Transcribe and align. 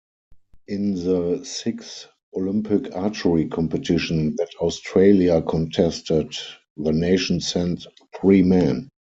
In 0.67 0.95
the 0.95 1.43
sixth 1.45 2.07
Olympic 2.35 2.95
archery 2.95 3.45
competition 3.47 4.35
that 4.37 4.49
Australia 4.59 5.43
contested, 5.43 6.35
the 6.75 6.91
nation 6.91 7.39
sent 7.39 7.85
three 8.19 8.41
men. 8.41 8.89